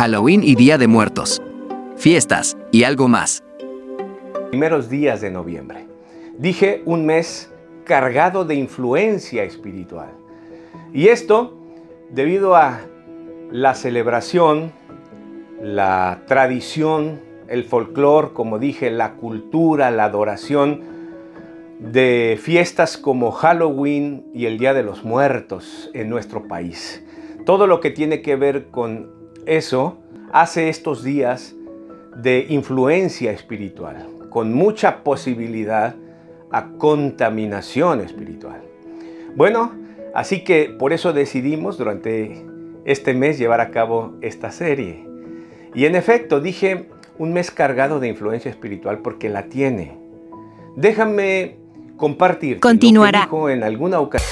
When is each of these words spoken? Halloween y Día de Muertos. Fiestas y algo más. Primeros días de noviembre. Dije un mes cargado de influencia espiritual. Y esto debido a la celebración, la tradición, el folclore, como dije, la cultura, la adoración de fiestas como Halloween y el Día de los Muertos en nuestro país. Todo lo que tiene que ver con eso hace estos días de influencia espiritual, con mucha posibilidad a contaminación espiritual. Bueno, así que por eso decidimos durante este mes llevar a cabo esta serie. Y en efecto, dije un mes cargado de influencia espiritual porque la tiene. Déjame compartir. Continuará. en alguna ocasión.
Halloween 0.00 0.40
y 0.42 0.54
Día 0.54 0.78
de 0.78 0.86
Muertos. 0.86 1.42
Fiestas 1.98 2.56
y 2.72 2.84
algo 2.84 3.06
más. 3.06 3.44
Primeros 4.48 4.88
días 4.88 5.20
de 5.20 5.30
noviembre. 5.30 5.88
Dije 6.38 6.80
un 6.86 7.04
mes 7.04 7.52
cargado 7.84 8.46
de 8.46 8.54
influencia 8.54 9.44
espiritual. 9.44 10.08
Y 10.94 11.08
esto 11.08 11.54
debido 12.08 12.56
a 12.56 12.80
la 13.52 13.74
celebración, 13.74 14.72
la 15.60 16.22
tradición, 16.26 17.20
el 17.50 17.64
folclore, 17.64 18.30
como 18.32 18.58
dije, 18.58 18.90
la 18.90 19.16
cultura, 19.16 19.90
la 19.90 20.04
adoración 20.04 20.80
de 21.78 22.38
fiestas 22.40 22.96
como 22.96 23.32
Halloween 23.32 24.30
y 24.32 24.46
el 24.46 24.56
Día 24.56 24.72
de 24.72 24.82
los 24.82 25.04
Muertos 25.04 25.90
en 25.92 26.08
nuestro 26.08 26.48
país. 26.48 27.04
Todo 27.44 27.66
lo 27.66 27.80
que 27.80 27.90
tiene 27.90 28.22
que 28.22 28.36
ver 28.36 28.68
con 28.70 29.19
eso 29.46 29.98
hace 30.32 30.68
estos 30.68 31.02
días 31.02 31.54
de 32.16 32.46
influencia 32.48 33.32
espiritual, 33.32 34.06
con 34.30 34.52
mucha 34.52 35.02
posibilidad 35.02 35.94
a 36.50 36.72
contaminación 36.72 38.00
espiritual. 38.00 38.62
Bueno, 39.36 39.72
así 40.14 40.42
que 40.42 40.74
por 40.78 40.92
eso 40.92 41.12
decidimos 41.12 41.78
durante 41.78 42.44
este 42.84 43.14
mes 43.14 43.38
llevar 43.38 43.60
a 43.60 43.70
cabo 43.70 44.14
esta 44.20 44.50
serie. 44.50 45.06
Y 45.74 45.84
en 45.84 45.94
efecto, 45.94 46.40
dije 46.40 46.86
un 47.18 47.32
mes 47.32 47.50
cargado 47.50 48.00
de 48.00 48.08
influencia 48.08 48.50
espiritual 48.50 48.98
porque 48.98 49.28
la 49.28 49.44
tiene. 49.44 49.96
Déjame 50.76 51.56
compartir. 51.96 52.60
Continuará. 52.60 53.28
en 53.50 53.62
alguna 53.62 54.00
ocasión. 54.00 54.30